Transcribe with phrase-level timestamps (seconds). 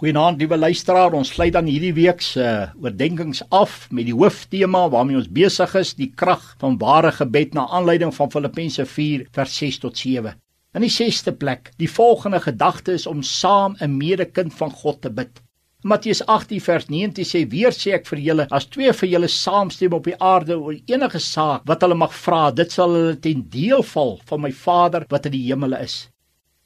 [0.00, 1.12] Goeienaand, liewe luisteraar.
[1.12, 5.74] Ons sluit dan hierdie week se uh, oordeenkings af met die hooftema waarmee ons besig
[5.76, 10.38] is, die krag van ware gebed na aanleiding van Filippense 4 vers 6 tot 7.
[10.72, 15.10] In die 6ste plek, die volgende gedagte is om saam 'n medekind van God te
[15.10, 15.42] bid.
[15.84, 19.92] Matteus 18 vers 19 sê: "Weer sê ek vir julle, as twee van julle saamstem
[19.92, 23.82] op die aarde oor enige saak wat hulle mag vra, dit sal hulle ten deel
[23.82, 26.08] val van my Vader wat in die hemele is."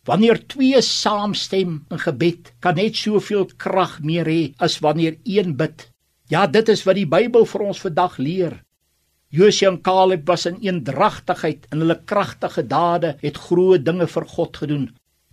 [0.05, 5.89] Wanneer twee saamstem in gebed, kan net soveel krag meer hê as wanneer een bid.
[6.29, 8.59] Ja, dit is wat die Bybel vir ons vandag leer.
[9.35, 14.61] Josua en Caleb was in eendragtigheid en hulle kragtige dade het groot dinge vir God
[14.63, 14.85] gedoen.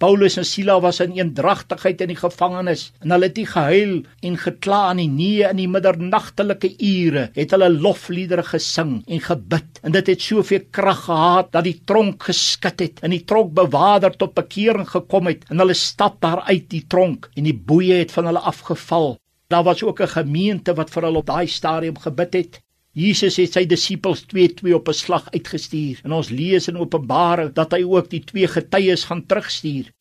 [0.02, 3.92] Paulus en Sila was in eendragtigheid in die gevangenis en hulle het nie gehuil
[4.26, 9.78] en gekla nie nee in die middernagtelike ure het hulle lofliedere gesing en gebid.
[9.86, 14.34] En dit het soveel krag gehad dat die tronk geskit het en die tronkbewaarder tot
[14.42, 18.32] bekering gekom het en hulle stap daar uit die tronk en die boeye het van
[18.32, 19.20] hulle afgeval.
[19.54, 23.54] Daar was ook 'n gemeente wat vir hulle op daai stadium gebid het Jesus het
[23.56, 28.10] sy disippels 2-2 op 'n slag uitgestuur en ons lees in Openbaring dat hy ook
[28.10, 29.94] die twee getuies gaan terugstuur.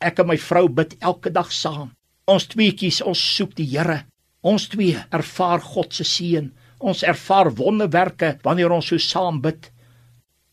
[0.00, 1.94] Ek en my vrou bid elke dag saam.
[2.26, 4.04] Ons tweeetjies, ons soek die Here.
[4.42, 6.52] Ons twee ervaar God se seën.
[6.78, 9.72] Ons ervaar wonderwerke wanneer ons so saam bid.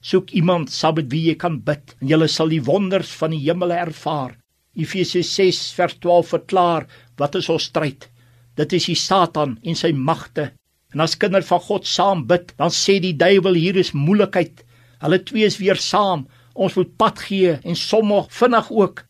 [0.02, 3.44] Soek iemand saam met wie jy kan bid en jy sal die wonders van die
[3.44, 4.38] hemele ervaar.
[4.74, 8.10] Efesiërs 6 vers 12 verklaar wat is ons stryd?
[8.56, 10.54] Dit is die Satan en sy magte
[10.94, 14.62] En as kinders van God saam bid, dan sê die duiwel hier is moeilikheid.
[15.02, 16.28] Hulle twee is weer saam.
[16.54, 19.06] Ons moet pad gee en sommig vinnig ook.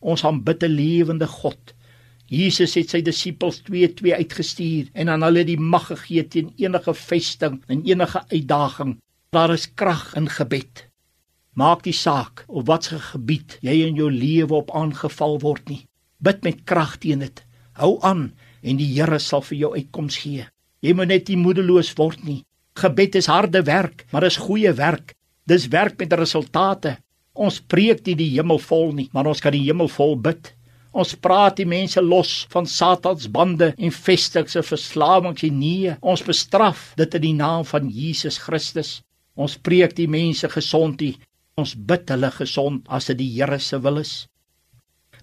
[0.00, 1.72] Ons aanbid 'n lewende God.
[2.26, 7.62] Jesus het sy disippels 2-2 uitgestuur en aan hulle die mag gegee teen enige vesting
[7.66, 8.96] en enige uitdaging.
[9.30, 10.86] Daar is krag in gebed.
[11.54, 15.86] Maak die saak op watter gebied jy in jou lewe op aangeval word nie.
[16.18, 17.44] Bid met krag teen dit.
[17.72, 20.46] Hou aan en die Here sal vir jou uitkoms gee.
[20.84, 22.42] Jy moet net nie moedeloos word nie.
[22.76, 25.14] Gebed is harde werk, maar is goeie werk.
[25.48, 26.98] Dis werk met resultate.
[27.36, 30.52] Ons preek nie die hemel vol nie, maar ons kan die hemel vol bid.
[30.96, 36.24] Ons praat die mense los van Satans bande en vestigings se verslawings en nee, ons
[36.24, 39.00] bestraf dit in die naam van Jesus Christus.
[39.36, 41.18] Ons preek die mense gesond nie.
[41.60, 44.14] Ons bid hulle gesond as dit die Here se wil is.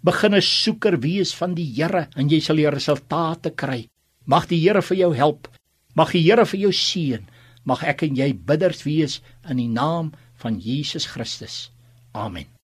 [0.06, 3.88] Begin 'n soeker wees van die Here en jy sal die resultate kry.
[4.26, 5.50] Mag die Here vir jou help.
[5.96, 7.28] Mag die Here vir jou seën.
[7.68, 11.72] Mag ek en jy bidders wees in die naam van Jesus Christus.
[12.14, 12.48] Amen.